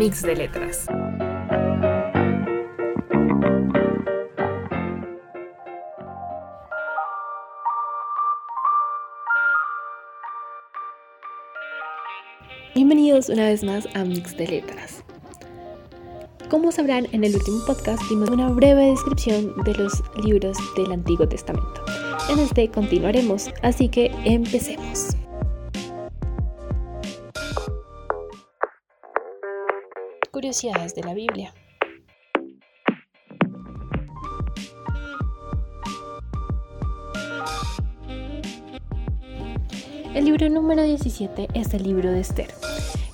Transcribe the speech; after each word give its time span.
Mix 0.00 0.22
de 0.22 0.34
Letras. 0.34 0.86
Bienvenidos 12.74 13.28
una 13.28 13.44
vez 13.44 13.62
más 13.62 13.86
a 13.94 14.04
Mix 14.04 14.34
de 14.38 14.46
Letras. 14.46 15.04
Como 16.48 16.72
sabrán, 16.72 17.06
en 17.12 17.22
el 17.24 17.34
último 17.34 17.58
podcast 17.66 18.02
dimos 18.08 18.30
una 18.30 18.48
breve 18.48 18.86
descripción 18.86 19.52
de 19.64 19.74
los 19.74 20.02
libros 20.24 20.56
del 20.78 20.92
Antiguo 20.92 21.28
Testamento. 21.28 21.84
En 22.30 22.38
este 22.38 22.70
continuaremos, 22.70 23.50
así 23.60 23.90
que 23.90 24.10
empecemos. 24.24 25.19
De 30.50 31.02
la 31.04 31.14
Biblia. 31.14 31.54
El 40.12 40.24
libro 40.24 40.48
número 40.48 40.82
17 40.82 41.50
es 41.54 41.72
el 41.72 41.84
libro 41.84 42.10
de 42.10 42.18
Esther, 42.18 42.52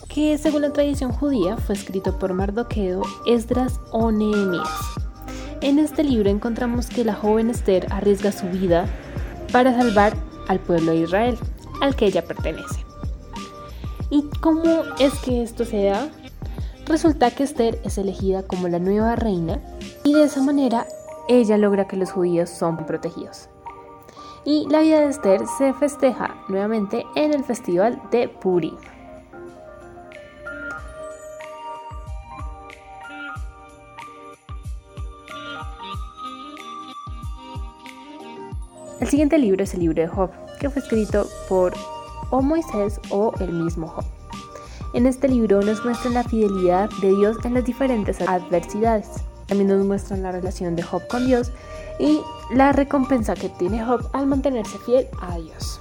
que 0.09 0.39
según 0.39 0.63
la 0.63 0.73
tradición 0.73 1.13
judía 1.13 1.59
fue 1.59 1.75
escrito 1.75 2.19
por 2.19 2.33
Mardoqueo, 2.33 3.03
Esdras 3.27 3.81
o 3.91 4.11
Nehemías. 4.11 4.67
En 5.61 5.79
este 5.79 6.05
libro 6.05 6.31
encontramos 6.31 6.87
que 6.87 7.05
la 7.05 7.13
joven 7.13 7.51
Esther 7.51 7.87
arriesga 7.91 8.33
su 8.33 8.47
vida 8.47 8.87
para 9.53 9.77
salvar 9.77 10.15
al 10.49 10.59
pueblo 10.61 10.93
de 10.93 11.01
Israel, 11.01 11.37
al 11.83 11.95
que 11.97 12.07
ella 12.07 12.25
pertenece. 12.25 12.87
¿Y 14.09 14.23
cómo 14.41 14.85
es 14.99 15.13
que 15.19 15.43
esto 15.43 15.67
se 15.67 15.85
da? 15.85 16.11
Resulta 16.87 17.33
que 17.33 17.43
Esther 17.43 17.81
es 17.85 17.99
elegida 17.99 18.45
como 18.45 18.69
la 18.69 18.79
nueva 18.79 19.17
reina 19.17 19.61
y 20.05 20.15
de 20.15 20.23
esa 20.23 20.41
manera 20.41 20.87
ella 21.29 21.59
logra 21.59 21.89
que 21.89 21.97
los 21.97 22.13
judíos 22.13 22.49
son 22.49 22.87
protegidos. 22.87 23.49
Y 24.45 24.69
la 24.71 24.81
vida 24.81 25.01
de 25.01 25.09
Esther 25.09 25.41
se 25.59 25.75
festeja 25.75 26.37
nuevamente 26.49 27.05
en 27.17 27.35
el 27.35 27.43
festival 27.43 28.01
de 28.13 28.29
Purim. 28.29 28.77
El 39.01 39.09
siguiente 39.09 39.39
libro 39.39 39.65
es 39.65 39.75
el 39.75 39.81
libro 39.81 40.01
de 40.01 40.09
Job, 40.09 40.31
que 40.61 40.71
fue 40.71 40.81
escrito 40.81 41.27
por 41.49 41.75
o 42.31 42.41
Moisés 42.41 43.01
o 43.11 43.33
el 43.41 43.53
mismo 43.53 43.89
Job. 43.89 44.16
En 44.93 45.07
este 45.07 45.29
libro 45.29 45.61
nos 45.63 45.85
muestran 45.85 46.15
la 46.15 46.25
fidelidad 46.25 46.89
de 47.03 47.11
Dios 47.11 47.37
en 47.45 47.55
las 47.55 47.65
diferentes 47.65 48.21
adversidades. 48.21 49.09
También 49.47 49.69
nos 49.69 49.85
muestran 49.85 50.23
la 50.23 50.33
relación 50.33 50.77
de 50.77 50.83
Job 50.83 51.07
con 51.09 51.27
Dios 51.27 51.53
y 51.99 52.21
la 52.53 52.73
recompensa 52.73 53.35
que 53.35 53.49
tiene 53.49 53.85
Job 53.85 54.09
al 54.13 54.27
mantenerse 54.27 54.79
fiel 54.79 55.07
a 55.21 55.37
Dios. 55.37 55.81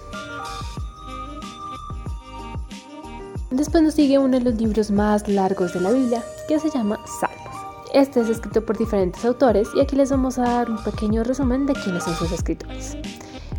Después 3.52 3.84
nos 3.84 3.94
sigue 3.94 4.18
uno 4.18 4.38
de 4.38 4.44
los 4.44 4.56
libros 4.56 4.92
más 4.92 5.28
largos 5.28 5.74
de 5.74 5.80
la 5.80 5.92
Biblia, 5.92 6.24
que 6.48 6.60
se 6.60 6.70
llama 6.70 7.00
Salmos. 7.20 7.46
Este 7.94 8.20
es 8.20 8.28
escrito 8.28 8.66
por 8.66 8.78
diferentes 8.78 9.24
autores 9.24 9.70
y 9.74 9.80
aquí 9.80 9.96
les 9.96 10.12
vamos 10.12 10.38
a 10.38 10.44
dar 10.44 10.70
un 10.70 10.84
pequeño 10.84 11.24
resumen 11.24 11.66
de 11.66 11.74
quiénes 11.74 12.04
son 12.04 12.16
sus 12.16 12.32
escritores. 12.34 12.98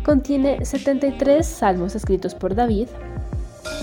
Contiene 0.03 0.63
73 0.63 1.45
salmos 1.45 1.95
escritos 1.95 2.35
por 2.35 2.53
David, 2.53 2.87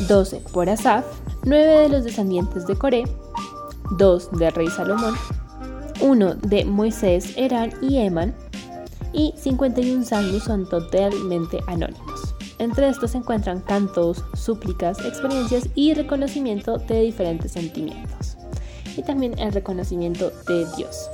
12 0.08 0.42
por 0.52 0.68
Asaf, 0.68 1.04
9 1.44 1.80
de 1.82 1.88
los 1.88 2.04
descendientes 2.04 2.66
de 2.66 2.76
Coré, 2.76 3.04
2 3.92 4.30
del 4.32 4.52
rey 4.52 4.68
Salomón, 4.68 5.14
1 6.00 6.34
de 6.36 6.64
Moisés, 6.64 7.34
Herán 7.36 7.72
y 7.80 7.98
Eman, 7.98 8.34
y 9.12 9.32
51 9.36 10.04
salmos 10.04 10.42
son 10.42 10.68
totalmente 10.68 11.60
anónimos. 11.66 12.34
Entre 12.58 12.88
estos 12.88 13.12
se 13.12 13.18
encuentran 13.18 13.60
cantos, 13.60 14.24
súplicas, 14.34 14.98
experiencias 15.04 15.68
y 15.74 15.94
reconocimiento 15.94 16.78
de 16.78 17.00
diferentes 17.02 17.52
sentimientos 17.52 18.36
y 18.96 19.02
también 19.02 19.38
el 19.38 19.52
reconocimiento 19.52 20.30
de 20.46 20.66
Dios. 20.76 21.08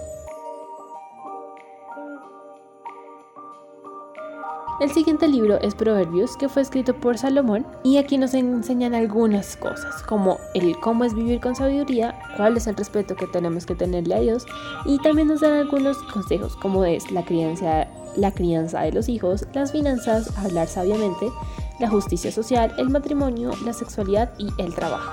El 4.80 4.90
siguiente 4.90 5.28
libro 5.28 5.60
es 5.60 5.74
Proverbios, 5.74 6.38
que 6.38 6.48
fue 6.48 6.62
escrito 6.62 6.94
por 6.94 7.18
Salomón, 7.18 7.66
y 7.84 7.98
aquí 7.98 8.16
nos 8.16 8.32
enseñan 8.32 8.94
algunas 8.94 9.54
cosas, 9.58 10.02
como 10.04 10.38
el 10.54 10.74
cómo 10.80 11.04
es 11.04 11.12
vivir 11.14 11.38
con 11.38 11.54
sabiduría, 11.54 12.18
cuál 12.38 12.56
es 12.56 12.66
el 12.66 12.76
respeto 12.76 13.14
que 13.14 13.26
tenemos 13.26 13.66
que 13.66 13.74
tenerle 13.74 14.14
a 14.14 14.20
Dios, 14.20 14.46
y 14.86 14.96
también 15.00 15.28
nos 15.28 15.42
dan 15.42 15.52
algunos 15.52 15.98
consejos, 16.04 16.56
como 16.56 16.86
es 16.86 17.12
la 17.12 17.22
crianza, 17.22 17.86
de 18.16 18.92
los 18.92 19.10
hijos, 19.10 19.46
las 19.52 19.70
finanzas, 19.70 20.34
hablar 20.38 20.66
sabiamente, 20.66 21.30
la 21.78 21.90
justicia 21.90 22.32
social, 22.32 22.72
el 22.78 22.88
matrimonio, 22.88 23.50
la 23.66 23.74
sexualidad 23.74 24.32
y 24.38 24.48
el 24.56 24.74
trabajo. 24.74 25.12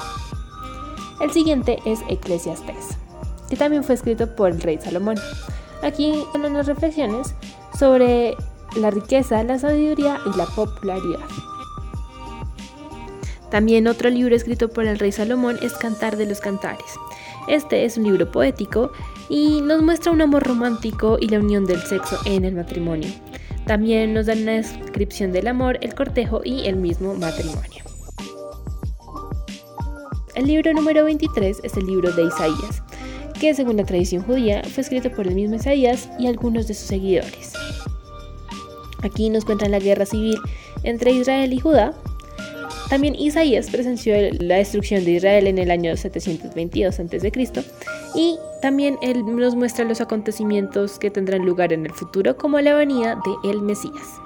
El 1.20 1.32
siguiente 1.32 1.80
es 1.84 2.00
Eclesiastes, 2.08 2.98
que 3.50 3.58
también 3.58 3.84
fue 3.84 3.96
escrito 3.96 4.34
por 4.34 4.50
el 4.50 4.62
rey 4.62 4.80
Salomón. 4.80 5.18
Aquí 5.84 6.24
son 6.32 6.46
unas 6.46 6.68
reflexiones 6.68 7.36
sobre 7.78 8.38
la 8.76 8.92
riqueza, 8.92 9.44
la 9.44 9.58
sabiduría 9.60 10.20
y 10.26 10.38
la 10.38 10.46
popularidad. 10.46 11.26
También 13.50 13.88
otro 13.88 14.10
libro 14.10 14.36
escrito 14.36 14.70
por 14.70 14.86
el 14.86 15.00
rey 15.00 15.12
Salomón 15.12 15.58
es 15.62 15.74
Cantar 15.74 16.18
de 16.18 16.26
los 16.26 16.42
Cantares. 16.42 17.00
Este 17.48 17.86
es 17.86 17.98
un 17.98 18.04
libro 18.04 18.30
poético 18.30 18.92
y 19.30 19.62
nos 19.62 19.82
muestra 19.82 20.12
un 20.12 20.22
amor 20.22 20.44
romántico 20.44 21.18
y 21.20 21.30
la 21.30 21.40
unión 21.40 21.66
del 21.66 21.82
sexo 21.82 22.20
en 22.26 22.44
el 22.44 22.56
matrimonio. 22.56 23.10
También 23.66 24.14
nos 24.14 24.26
da 24.26 24.34
una 24.34 24.54
descripción 24.54 25.32
del 25.32 25.48
amor, 25.48 25.78
el 25.82 25.96
cortejo 25.96 26.42
y 26.44 26.68
el 26.68 26.76
mismo 26.76 27.14
matrimonio. 27.16 27.84
El 30.36 30.46
libro 30.46 30.72
número 30.74 31.04
23 31.06 31.62
es 31.64 31.78
el 31.78 31.86
libro 31.88 32.12
de 32.12 32.26
Isaías, 32.26 32.84
que 33.40 33.54
según 33.54 33.78
la 33.78 33.86
tradición 33.86 34.24
judía 34.24 34.62
fue 34.64 34.84
escrito 34.84 35.12
por 35.12 35.26
el 35.26 35.36
mismo 35.36 35.56
Isaías 35.56 36.10
y 36.20 36.28
algunos 36.28 36.68
de 36.68 36.74
sus 36.74 36.86
seguidores. 36.86 37.54
Aquí 39.03 39.30
nos 39.30 39.46
cuentan 39.46 39.72
la 39.72 39.80
guerra 39.80 40.06
civil 40.06 40.38
entre 40.84 41.12
Israel 41.12 41.53
y 41.53 41.59
Judá. 41.59 41.94
También 42.90 43.16
Isaías 43.16 43.69
presenció 43.69 44.16
la 44.40 44.56
destrucción 44.56 45.03
de 45.03 45.12
Israel 45.12 45.47
en 45.47 45.58
el 45.58 45.72
año 45.72 45.96
722 45.96 47.00
a.C. 47.00 47.31
y 48.16 48.38
también 48.62 48.97
él 49.02 49.24
nos 49.25 49.56
muestra 49.56 49.84
los 49.86 50.00
acontecimientos 50.00 50.97
que 50.97 51.12
tendrán 51.12 51.46
lugar 51.46 51.74
en 51.74 51.86
el 51.86 51.91
futuro 51.91 52.38
como 52.38 52.59
la 52.62 52.74
venida 52.75 53.16
de 53.16 53.50
el 53.50 53.62
Mesías. 53.62 54.22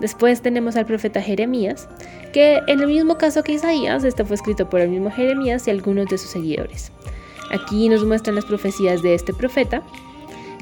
Después 0.00 0.42
tenemos 0.42 0.74
al 0.74 0.84
profeta 0.84 1.22
Jeremías, 1.22 1.88
que 2.32 2.60
en 2.66 2.80
el 2.80 2.88
mismo 2.88 3.18
caso 3.18 3.44
que 3.44 3.52
Isaías, 3.52 4.02
este 4.02 4.24
fue 4.24 4.34
escrito 4.34 4.68
por 4.68 4.80
el 4.80 4.88
mismo 4.88 5.10
Jeremías 5.12 5.68
y 5.68 5.70
algunos 5.70 6.06
de 6.06 6.18
sus 6.18 6.30
seguidores. 6.30 6.90
Aquí 7.52 7.88
nos 7.88 8.04
muestran 8.04 8.34
las 8.34 8.44
profecías 8.44 9.00
de 9.02 9.14
este 9.14 9.32
profeta, 9.32 9.82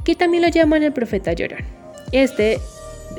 que 0.04 0.14
también 0.14 0.42
lo 0.42 0.48
llaman 0.50 0.82
el 0.82 0.92
profeta 0.92 1.32
Llorón. 1.32 1.79
Este 2.12 2.60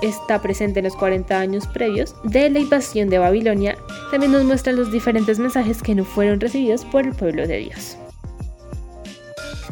está 0.02 0.42
presente 0.42 0.80
en 0.80 0.86
los 0.86 0.96
40 0.96 1.40
años 1.40 1.68
previos 1.68 2.16
de 2.24 2.50
la 2.50 2.60
invasión 2.60 3.10
de 3.10 3.20
Babilonia. 3.20 3.78
También 4.10 4.32
nos 4.32 4.44
muestran 4.44 4.76
los 4.76 4.92
diferentes 4.92 5.40
mensajes 5.40 5.82
que 5.82 5.96
no 5.96 6.06
fueron 6.06 6.40
recibidos 6.40 6.86
por 6.86 7.06
el 7.06 7.14
pueblo 7.14 7.48
de 7.48 7.58
Dios. 7.58 7.98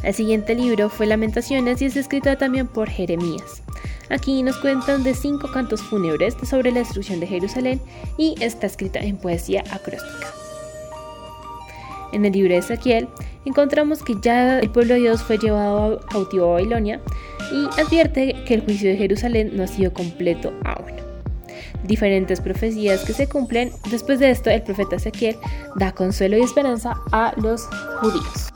El 0.04 0.14
siguiente 0.14 0.56
libro 0.56 0.90
fue 0.90 1.08
Lamentaciones 1.08 1.82
y 1.82 1.86
es 1.86 1.98
escrito 1.98 2.36
también 2.38 2.68
por 2.68 2.90
Jeremías. 2.90 3.62
Aquí 4.10 4.42
nos 4.42 4.58
cuentan 4.58 5.04
de 5.04 5.14
cinco 5.14 5.52
cantos 5.52 5.82
fúnebres 5.82 6.36
sobre 6.50 6.72
la 6.72 6.80
destrucción 6.80 7.20
de 7.20 7.28
Jerusalén 7.28 7.82
y 8.18 8.36
está 8.40 8.68
escrita 8.68 9.00
en 9.00 9.18
poesía 9.18 9.64
acróstica. 9.72 10.28
En 12.12 12.26
el 12.26 12.32
libro 12.32 12.54
de 12.54 12.60
Ezequiel 12.60 13.08
encontramos 13.46 14.02
que 14.02 14.16
ya 14.22 14.60
el 14.60 14.70
pueblo 14.72 14.96
de 14.96 15.02
Dios 15.02 15.22
fue 15.22 15.38
llevado 15.38 16.00
a 16.10 16.18
Babilonia 16.18 17.02
y 17.52 17.80
advierte 17.80 18.36
que 18.46 18.56
el 18.56 18.62
juicio 18.62 18.90
de 18.90 18.98
Jerusalén 18.98 19.52
no 19.56 19.64
ha 19.64 19.68
sido 19.68 19.94
completo 19.94 20.54
aún. 20.66 20.92
Diferentes 21.84 22.42
profecías 22.42 23.04
que 23.06 23.14
se 23.14 23.28
cumplen. 23.28 23.72
Después 23.90 24.20
de 24.20 24.30
esto, 24.30 24.50
el 24.50 24.62
profeta 24.62 24.98
Ezequiel 24.98 25.38
da 25.76 25.92
consuelo 25.92 26.38
y 26.38 26.42
esperanza 26.42 26.96
a 27.12 27.34
los 27.38 27.66
judíos. 28.02 28.50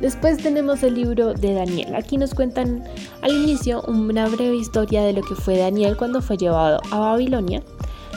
Después 0.00 0.38
tenemos 0.38 0.82
el 0.84 0.94
libro 0.94 1.34
de 1.34 1.54
Daniel. 1.54 1.96
Aquí 1.96 2.18
nos 2.18 2.32
cuentan 2.32 2.84
al 3.22 3.32
inicio 3.32 3.82
una 3.82 4.28
breve 4.28 4.54
historia 4.54 5.02
de 5.02 5.12
lo 5.12 5.22
que 5.22 5.34
fue 5.34 5.58
Daniel 5.58 5.96
cuando 5.96 6.22
fue 6.22 6.36
llevado 6.36 6.80
a 6.92 6.98
Babilonia, 6.98 7.62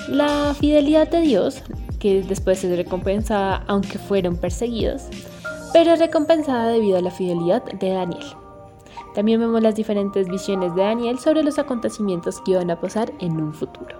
la 0.07 0.55
fidelidad 0.59 1.09
de 1.09 1.21
Dios, 1.21 1.63
que 1.99 2.21
después 2.21 2.63
es 2.63 2.77
recompensada 2.77 3.63
aunque 3.67 3.97
fueron 3.97 4.37
perseguidos, 4.37 5.03
pero 5.73 5.95
recompensada 5.95 6.67
debido 6.67 6.97
a 6.97 7.01
la 7.01 7.11
fidelidad 7.11 7.63
de 7.63 7.89
Daniel. 7.89 8.40
También 9.13 9.39
vemos 9.39 9.61
las 9.61 9.75
diferentes 9.75 10.29
visiones 10.29 10.73
de 10.75 10.83
Daniel 10.83 11.19
sobre 11.19 11.43
los 11.43 11.59
acontecimientos 11.59 12.39
que 12.41 12.51
iban 12.51 12.71
a 12.71 12.79
pasar 12.79 13.11
en 13.19 13.41
un 13.41 13.53
futuro. 13.53 13.95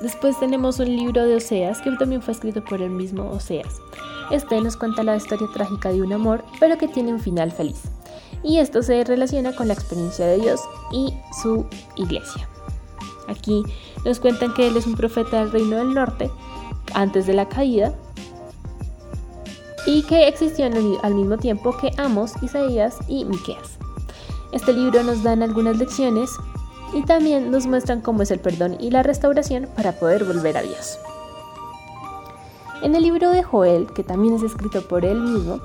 Después 0.00 0.38
tenemos 0.38 0.78
un 0.78 0.94
libro 0.96 1.26
de 1.26 1.36
Oseas 1.36 1.80
que 1.80 1.90
también 1.92 2.22
fue 2.22 2.32
escrito 2.32 2.64
por 2.64 2.80
el 2.80 2.90
mismo 2.90 3.28
Oseas. 3.30 3.80
Este 4.30 4.60
nos 4.60 4.76
cuenta 4.76 5.02
la 5.02 5.16
historia 5.16 5.48
trágica 5.52 5.90
de 5.90 6.02
un 6.02 6.12
amor, 6.12 6.44
pero 6.60 6.78
que 6.78 6.86
tiene 6.86 7.12
un 7.12 7.20
final 7.20 7.50
feliz. 7.50 7.82
Y 8.42 8.58
esto 8.58 8.82
se 8.82 9.02
relaciona 9.04 9.54
con 9.54 9.68
la 9.68 9.74
experiencia 9.74 10.26
de 10.26 10.38
Dios 10.38 10.60
y 10.92 11.14
su 11.42 11.66
iglesia. 11.96 12.48
Aquí 13.26 13.64
nos 14.04 14.20
cuentan 14.20 14.54
que 14.54 14.68
él 14.68 14.76
es 14.76 14.86
un 14.86 14.94
profeta 14.94 15.40
del 15.40 15.50
reino 15.50 15.76
del 15.76 15.92
norte 15.92 16.30
antes 16.94 17.26
de 17.26 17.34
la 17.34 17.48
caída 17.48 17.94
y 19.88 20.02
que 20.02 20.28
existió 20.28 20.66
al 20.66 21.14
mismo 21.14 21.38
tiempo 21.38 21.74
que 21.78 21.92
Amos, 21.96 22.34
Isaías 22.42 22.98
y 23.08 23.24
Miqueas. 23.24 23.78
Este 24.52 24.74
libro 24.74 25.02
nos 25.02 25.22
dan 25.22 25.42
algunas 25.42 25.78
lecciones 25.78 26.30
y 26.92 27.02
también 27.04 27.50
nos 27.50 27.66
muestran 27.66 28.02
cómo 28.02 28.22
es 28.22 28.30
el 28.30 28.38
perdón 28.38 28.76
y 28.78 28.90
la 28.90 29.02
restauración 29.02 29.66
para 29.74 29.92
poder 29.92 30.24
volver 30.24 30.58
a 30.58 30.62
Dios. 30.62 30.98
En 32.82 32.94
el 32.94 33.02
libro 33.02 33.30
de 33.30 33.42
Joel, 33.42 33.86
que 33.94 34.04
también 34.04 34.34
es 34.34 34.42
escrito 34.42 34.82
por 34.82 35.06
él 35.06 35.22
mismo, 35.22 35.58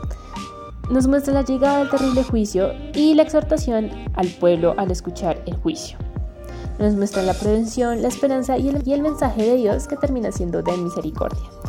nos 0.90 1.06
muestra 1.06 1.34
la 1.34 1.44
llegada 1.44 1.80
del 1.80 1.90
terrible 1.90 2.24
juicio 2.24 2.72
y 2.94 3.16
la 3.16 3.24
exhortación 3.24 3.92
al 4.14 4.30
pueblo 4.30 4.74
al 4.78 4.90
escuchar 4.90 5.44
el 5.46 5.58
juicio. 5.58 5.98
Nos 6.80 6.94
muestra 6.96 7.24
la 7.24 7.34
prevención, 7.34 8.02
la 8.02 8.08
esperanza 8.08 8.58
y 8.58 8.70
el, 8.70 8.88
y 8.88 8.94
el 8.94 9.02
mensaje 9.02 9.44
de 9.44 9.58
Dios 9.58 9.90
que 9.90 9.98
termina 9.98 10.32
siendo 10.32 10.64
de 10.64 10.78
misericordia. 10.78 11.63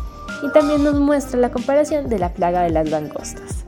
Y 0.44 0.50
también 0.50 0.84
nos 0.84 1.00
muestra 1.00 1.40
la 1.40 1.50
comparación 1.50 2.08
de 2.08 2.18
la 2.18 2.34
plaga 2.34 2.62
de 2.62 2.70
las 2.70 2.90
langostas. 2.90 3.64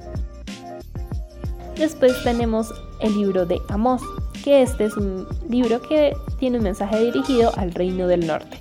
Después 1.77 2.13
tenemos 2.23 2.73
el 3.01 3.15
libro 3.15 3.47
de 3.47 3.61
Amós, 3.69 4.03
que 4.45 4.63
este 4.63 4.85
es 4.85 4.97
un 4.97 5.27
libro 5.49 5.81
que 5.81 6.15
tiene 6.39 6.59
un 6.59 6.65
mensaje 6.65 7.05
dirigido 7.05 7.51
al 7.57 7.73
reino 7.73 8.07
del 8.07 8.27
norte, 8.27 8.59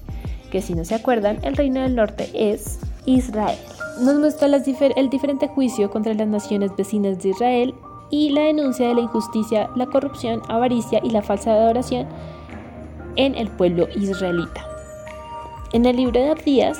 que 0.49 0.61
si 0.61 0.73
no 0.73 0.85
se 0.85 0.95
acuerdan, 0.95 1.39
el 1.43 1.57
reino 1.57 1.81
del 1.81 1.95
norte 1.95 2.29
es 2.33 2.79
Israel. 3.05 3.57
Nos 4.01 4.15
muestra 4.15 4.47
el 4.47 5.09
diferente 5.09 5.47
juicio 5.47 5.89
contra 5.89 6.13
las 6.13 6.27
naciones 6.27 6.71
vecinas 6.75 7.21
de 7.21 7.29
Israel 7.29 7.73
y 8.09 8.29
la 8.29 8.41
denuncia 8.41 8.87
de 8.87 8.95
la 8.95 9.01
injusticia, 9.01 9.69
la 9.75 9.87
corrupción, 9.87 10.41
avaricia 10.47 10.99
y 11.03 11.09
la 11.09 11.21
falsa 11.21 11.51
adoración 11.51 12.07
en 13.17 13.35
el 13.35 13.49
pueblo 13.49 13.87
israelita. 13.95 14.65
En 15.73 15.85
el 15.85 15.97
libro 15.97 16.19
de 16.19 16.29
Abdías 16.29 16.79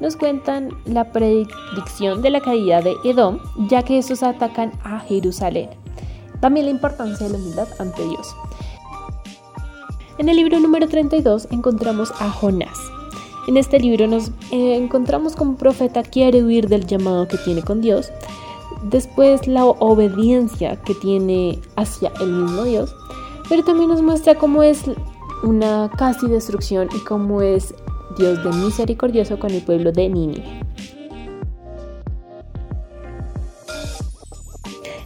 nos 0.00 0.16
cuentan 0.16 0.70
la 0.86 1.12
predicción 1.12 2.22
de 2.22 2.30
la 2.30 2.40
caída 2.40 2.80
de 2.80 2.94
Edom, 3.04 3.38
ya 3.68 3.82
que 3.82 3.98
estos 3.98 4.22
atacan 4.22 4.72
a 4.82 5.00
Jerusalén. 5.00 5.70
También 6.40 6.66
la 6.66 6.72
importancia 6.72 7.26
de 7.26 7.32
la 7.32 7.38
humildad 7.38 7.68
ante 7.78 8.02
Dios. 8.06 8.34
En 10.18 10.28
el 10.28 10.36
libro 10.36 10.58
número 10.58 10.88
32 10.88 11.48
encontramos 11.50 12.12
a 12.20 12.30
Jonás. 12.30 12.78
En 13.48 13.56
este 13.56 13.80
libro 13.80 14.06
nos 14.06 14.28
eh, 14.50 14.76
encontramos 14.76 15.34
como 15.34 15.52
un 15.52 15.56
profeta 15.56 16.02
quiere 16.02 16.44
huir 16.44 16.68
del 16.68 16.86
llamado 16.86 17.26
que 17.26 17.38
tiene 17.38 17.62
con 17.62 17.80
Dios, 17.80 18.12
después 18.82 19.46
la 19.46 19.64
obediencia 19.64 20.76
que 20.76 20.94
tiene 20.94 21.58
hacia 21.76 22.12
el 22.20 22.32
mismo 22.32 22.64
Dios, 22.64 22.94
pero 23.48 23.64
también 23.64 23.90
nos 23.90 24.02
muestra 24.02 24.34
cómo 24.34 24.62
es 24.62 24.82
una 25.42 25.90
casi 25.96 26.26
destrucción 26.28 26.88
y 26.94 27.00
cómo 27.00 27.42
es 27.42 27.74
Dios 28.16 28.42
de 28.42 28.50
misericordioso 28.50 29.38
con 29.38 29.50
el 29.50 29.62
pueblo 29.62 29.92
de 29.92 30.08
Nínive. 30.08 30.44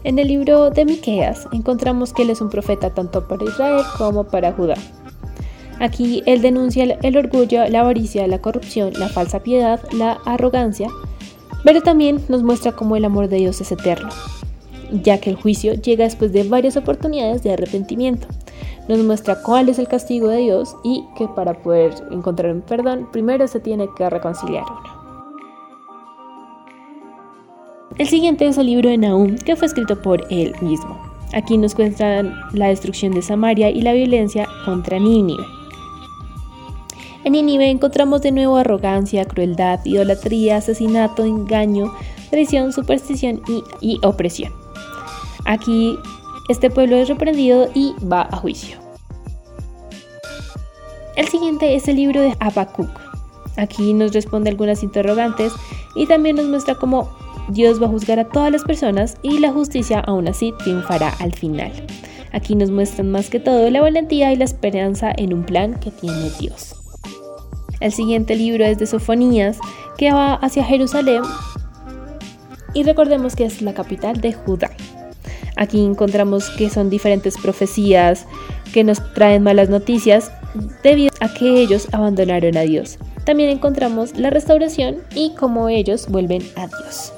En 0.04 0.18
el 0.18 0.28
libro 0.28 0.70
de 0.70 0.84
Miqueas 0.84 1.48
encontramos 1.52 2.12
que 2.12 2.22
él 2.22 2.30
es 2.30 2.40
un 2.42 2.50
profeta 2.50 2.90
tanto 2.90 3.26
para 3.26 3.44
Israel 3.44 3.82
como 3.96 4.24
para 4.24 4.52
Judá. 4.52 4.74
Aquí 5.80 6.22
él 6.26 6.42
denuncia 6.42 6.84
el 6.84 7.16
orgullo, 7.16 7.66
la 7.68 7.80
avaricia, 7.80 8.26
la 8.26 8.40
corrupción, 8.40 8.92
la 8.98 9.08
falsa 9.08 9.42
piedad, 9.42 9.80
la 9.92 10.12
arrogancia, 10.24 10.88
pero 11.64 11.80
también 11.80 12.22
nos 12.28 12.42
muestra 12.42 12.72
cómo 12.72 12.96
el 12.96 13.04
amor 13.06 13.28
de 13.28 13.38
Dios 13.38 13.60
es 13.60 13.72
eterno, 13.72 14.10
ya 15.02 15.18
que 15.18 15.30
el 15.30 15.36
juicio 15.36 15.72
llega 15.72 16.04
después 16.04 16.32
de 16.32 16.44
varias 16.44 16.76
oportunidades 16.76 17.42
de 17.42 17.52
arrepentimiento. 17.52 18.28
Nos 18.88 18.98
muestra 18.98 19.40
cuál 19.42 19.68
es 19.68 19.78
el 19.78 19.88
castigo 19.88 20.28
de 20.28 20.38
Dios 20.38 20.76
y 20.84 21.04
que 21.16 21.26
para 21.26 21.54
poder 21.54 21.94
encontrar 22.10 22.52
un 22.52 22.60
perdón, 22.60 23.08
primero 23.10 23.48
se 23.48 23.60
tiene 23.60 23.88
que 23.96 24.10
reconciliar 24.10 24.64
uno. 24.64 25.04
El 27.96 28.08
siguiente 28.08 28.46
es 28.46 28.58
el 28.58 28.66
libro 28.66 28.90
de 28.90 28.98
Nahum, 28.98 29.36
que 29.36 29.56
fue 29.56 29.68
escrito 29.68 30.02
por 30.02 30.26
él 30.28 30.54
mismo. 30.60 31.00
Aquí 31.32 31.56
nos 31.56 31.74
cuentan 31.74 32.38
la 32.52 32.68
destrucción 32.68 33.12
de 33.12 33.22
Samaria 33.22 33.70
y 33.70 33.80
la 33.82 33.92
violencia 33.92 34.48
contra 34.64 34.98
Nínive. 34.98 35.44
En 37.24 37.32
Nínive 37.32 37.70
encontramos 37.70 38.20
de 38.20 38.32
nuevo 38.32 38.56
arrogancia, 38.56 39.24
crueldad, 39.24 39.80
idolatría, 39.84 40.58
asesinato, 40.58 41.24
engaño, 41.24 41.94
traición, 42.30 42.72
superstición 42.72 43.40
y, 43.48 43.64
y 43.80 44.00
opresión. 44.04 44.52
Aquí 45.46 45.98
este 46.48 46.70
pueblo 46.70 46.96
es 46.96 47.08
reprendido 47.08 47.68
y 47.74 47.94
va 48.04 48.28
a 48.30 48.36
juicio. 48.36 48.78
El 51.16 51.28
siguiente 51.28 51.74
es 51.74 51.88
el 51.88 51.96
libro 51.96 52.20
de 52.20 52.34
Habacuc. 52.40 52.90
Aquí 53.56 53.94
nos 53.94 54.12
responde 54.12 54.50
algunas 54.50 54.82
interrogantes 54.82 55.52
y 55.94 56.06
también 56.06 56.36
nos 56.36 56.46
muestra 56.46 56.74
cómo 56.74 57.08
Dios 57.48 57.80
va 57.80 57.86
a 57.86 57.90
juzgar 57.90 58.18
a 58.18 58.28
todas 58.28 58.50
las 58.50 58.64
personas 58.64 59.16
y 59.22 59.38
la 59.38 59.52
justicia 59.52 60.00
aún 60.00 60.26
así 60.28 60.52
triunfará 60.58 61.10
al 61.20 61.32
final. 61.32 61.72
Aquí 62.32 62.56
nos 62.56 62.70
muestran 62.70 63.12
más 63.12 63.30
que 63.30 63.38
todo 63.38 63.70
la 63.70 63.80
valentía 63.80 64.32
y 64.32 64.36
la 64.36 64.44
esperanza 64.44 65.12
en 65.16 65.32
un 65.32 65.44
plan 65.44 65.78
que 65.78 65.92
tiene 65.92 66.30
Dios. 66.40 66.74
El 67.80 67.92
siguiente 67.92 68.34
libro 68.34 68.64
es 68.64 68.78
de 68.78 68.86
Sofonías, 68.86 69.58
que 69.98 70.12
va 70.12 70.34
hacia 70.34 70.64
Jerusalén 70.64 71.22
y 72.72 72.82
recordemos 72.82 73.36
que 73.36 73.44
es 73.44 73.62
la 73.62 73.72
capital 73.72 74.20
de 74.20 74.32
Judá. 74.32 74.70
Aquí 75.56 75.84
encontramos 75.84 76.50
que 76.50 76.68
son 76.70 76.90
diferentes 76.90 77.36
profecías 77.36 78.26
que 78.72 78.84
nos 78.84 79.00
traen 79.14 79.42
malas 79.42 79.68
noticias 79.68 80.32
debido 80.82 81.10
a 81.20 81.32
que 81.32 81.60
ellos 81.60 81.88
abandonaron 81.92 82.56
a 82.56 82.62
Dios. 82.62 82.98
También 83.24 83.50
encontramos 83.50 84.16
la 84.18 84.30
restauración 84.30 84.96
y 85.14 85.34
cómo 85.34 85.68
ellos 85.68 86.08
vuelven 86.08 86.42
a 86.56 86.66
Dios. 86.66 87.12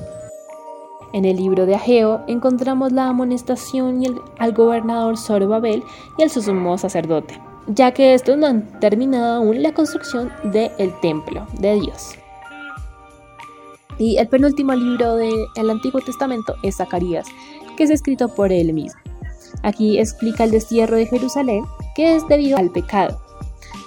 En 1.13 1.25
el 1.25 1.37
libro 1.37 1.67
de 1.67 1.75
Ageo 1.75 2.21
encontramos 2.27 2.93
la 2.93 3.09
amonestación 3.09 4.03
al 4.39 4.53
gobernador 4.53 5.17
Zorobabel 5.17 5.83
y 6.19 6.23
al 6.23 6.31
sumo 6.31 6.77
sacerdote, 6.77 7.41
ya 7.67 7.93
que 7.93 8.13
estos 8.13 8.37
no 8.37 8.47
han 8.47 8.81
terminado 8.81 9.37
aún 9.37 9.63
la 9.63 9.73
construcción 9.73 10.31
del 10.45 10.93
templo 11.01 11.47
de 11.59 11.81
Dios. 11.81 12.17
Y 13.99 14.19
el 14.19 14.29
penúltimo 14.29 14.75
libro 14.75 15.17
del 15.17 15.71
Antiguo 15.71 16.03
Testamento 16.03 16.55
es 16.63 16.77
Zacarías, 16.77 17.27
que 17.77 17.85
es 17.85 17.91
escrito 17.91 18.29
por 18.29 18.53
él 18.53 18.73
mismo. 18.73 19.01
Aquí 19.63 19.99
explica 19.99 20.45
el 20.45 20.51
destierro 20.51 20.97
de 20.97 21.07
Jerusalén, 21.07 21.65
que 21.95 22.17
es 22.17 22.27
debido 22.29 22.57
al 22.57 22.71
pecado. 22.71 23.21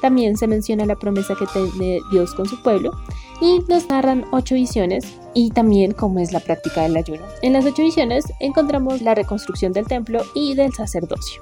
También 0.01 0.37
se 0.37 0.47
menciona 0.47 0.85
la 0.85 0.95
promesa 0.95 1.35
que 1.35 1.45
tiene 1.47 1.99
Dios 2.11 2.33
con 2.33 2.45
su 2.45 2.61
pueblo 2.61 2.91
y 3.41 3.59
nos 3.67 3.87
narran 3.89 4.25
ocho 4.31 4.55
visiones 4.55 5.05
y 5.33 5.51
también 5.51 5.91
cómo 5.91 6.19
es 6.19 6.31
la 6.31 6.39
práctica 6.39 6.83
del 6.83 6.97
ayuno. 6.97 7.23
En 7.41 7.53
las 7.53 7.65
ocho 7.65 7.83
visiones 7.83 8.25
encontramos 8.39 9.01
la 9.01 9.15
reconstrucción 9.15 9.73
del 9.73 9.87
templo 9.87 10.21
y 10.33 10.55
del 10.55 10.73
sacerdocio. 10.73 11.41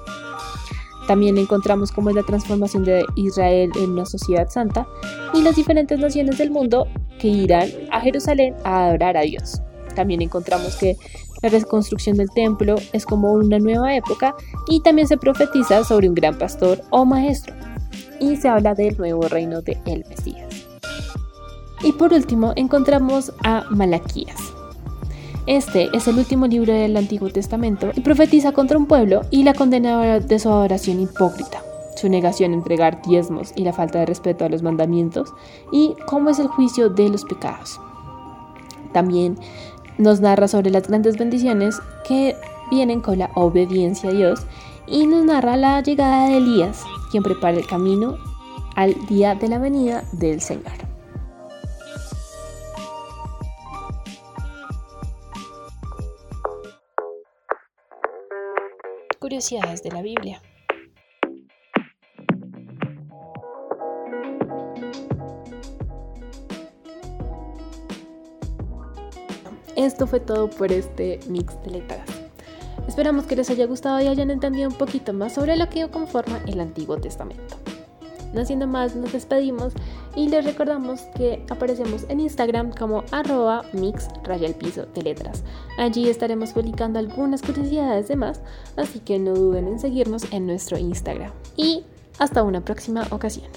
También 1.06 1.38
encontramos 1.38 1.90
cómo 1.90 2.10
es 2.10 2.16
la 2.16 2.22
transformación 2.22 2.84
de 2.84 3.04
Israel 3.16 3.70
en 3.76 3.92
una 3.92 4.04
sociedad 4.04 4.48
santa 4.50 4.86
y 5.32 5.42
las 5.42 5.56
diferentes 5.56 5.98
naciones 5.98 6.36
del 6.36 6.50
mundo 6.50 6.86
que 7.18 7.28
irán 7.28 7.68
a 7.90 8.00
Jerusalén 8.00 8.54
a 8.64 8.86
adorar 8.86 9.16
a 9.16 9.22
Dios. 9.22 9.62
También 9.98 10.22
encontramos 10.22 10.76
que 10.76 10.96
la 11.42 11.48
reconstrucción 11.48 12.18
del 12.18 12.30
templo 12.30 12.76
es 12.92 13.04
como 13.04 13.32
una 13.32 13.58
nueva 13.58 13.96
época 13.96 14.32
y 14.68 14.80
también 14.80 15.08
se 15.08 15.16
profetiza 15.16 15.82
sobre 15.82 16.08
un 16.08 16.14
gran 16.14 16.38
pastor 16.38 16.82
o 16.90 17.04
maestro 17.04 17.52
y 18.20 18.36
se 18.36 18.46
habla 18.46 18.76
del 18.76 18.96
nuevo 18.96 19.22
reino 19.22 19.60
de 19.60 19.76
el 19.86 20.04
Mesías. 20.08 20.68
Y 21.82 21.90
por 21.90 22.12
último 22.12 22.52
encontramos 22.54 23.32
a 23.42 23.64
Malaquías. 23.70 24.38
Este 25.46 25.88
es 25.92 26.06
el 26.06 26.18
último 26.18 26.46
libro 26.46 26.72
del 26.72 26.96
Antiguo 26.96 27.30
Testamento 27.30 27.90
y 27.92 28.00
profetiza 28.02 28.52
contra 28.52 28.78
un 28.78 28.86
pueblo 28.86 29.22
y 29.32 29.42
la 29.42 29.54
condena 29.54 30.20
de 30.20 30.38
su 30.38 30.48
adoración 30.48 31.00
hipócrita, 31.00 31.60
su 31.96 32.08
negación 32.08 32.52
a 32.52 32.54
entregar 32.54 33.02
diezmos 33.02 33.52
y 33.56 33.64
la 33.64 33.72
falta 33.72 33.98
de 33.98 34.06
respeto 34.06 34.44
a 34.44 34.48
los 34.48 34.62
mandamientos 34.62 35.34
y 35.72 35.96
cómo 36.06 36.30
es 36.30 36.38
el 36.38 36.46
juicio 36.46 36.88
de 36.88 37.08
los 37.08 37.24
pecados. 37.24 37.80
También 38.92 39.38
nos 39.98 40.20
narra 40.20 40.48
sobre 40.48 40.70
las 40.70 40.88
grandes 40.88 41.18
bendiciones 41.18 41.80
que 42.06 42.36
vienen 42.70 43.00
con 43.00 43.18
la 43.18 43.30
obediencia 43.34 44.10
a 44.10 44.12
Dios 44.12 44.46
y 44.86 45.06
nos 45.06 45.24
narra 45.24 45.56
la 45.56 45.82
llegada 45.82 46.28
de 46.28 46.38
Elías, 46.38 46.84
quien 47.10 47.22
prepara 47.22 47.58
el 47.58 47.66
camino 47.66 48.16
al 48.76 48.94
día 49.06 49.34
de 49.34 49.48
la 49.48 49.58
venida 49.58 50.04
del 50.12 50.40
Señor. 50.40 50.72
Curiosidades 59.18 59.82
de 59.82 59.90
la 59.90 60.00
Biblia. 60.00 60.40
Esto 69.78 70.06
fue 70.06 70.18
todo 70.20 70.50
por 70.50 70.72
este 70.72 71.20
mix 71.28 71.54
de 71.62 71.70
letras. 71.70 72.00
Esperamos 72.88 73.26
que 73.26 73.36
les 73.36 73.48
haya 73.50 73.66
gustado 73.66 74.00
y 74.00 74.08
hayan 74.08 74.30
entendido 74.30 74.68
un 74.68 74.74
poquito 74.74 75.12
más 75.12 75.34
sobre 75.34 75.56
lo 75.56 75.68
que 75.68 75.88
conforma 75.88 76.40
el 76.46 76.60
Antiguo 76.60 76.96
Testamento. 76.96 77.56
No 78.34 78.44
siendo 78.44 78.66
más, 78.66 78.96
nos 78.96 79.12
despedimos 79.12 79.72
y 80.16 80.28
les 80.28 80.44
recordamos 80.44 81.02
que 81.16 81.44
aparecemos 81.48 82.04
en 82.08 82.20
Instagram 82.20 82.72
como 82.72 83.04
arroba 83.10 83.64
mix 83.72 84.08
raya 84.24 84.52
piso 84.52 84.86
de 84.94 85.02
letras. 85.02 85.44
Allí 85.78 86.08
estaremos 86.08 86.52
publicando 86.52 86.98
algunas 86.98 87.40
curiosidades 87.40 88.08
de 88.08 88.16
más, 88.16 88.40
así 88.76 88.98
que 88.98 89.18
no 89.18 89.32
duden 89.32 89.68
en 89.68 89.78
seguirnos 89.78 90.24
en 90.32 90.46
nuestro 90.46 90.76
Instagram. 90.76 91.30
Y 91.56 91.84
hasta 92.18 92.42
una 92.42 92.62
próxima 92.62 93.06
ocasión. 93.10 93.48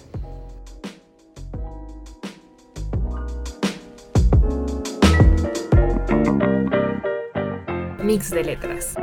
Mix 8.11 8.29
de 8.29 8.43
letras. 8.43 8.93